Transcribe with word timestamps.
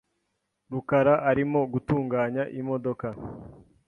rukara 0.71 1.13
arimo 1.29 1.59
gutunganya 1.73 2.43
imodoka. 2.59 3.07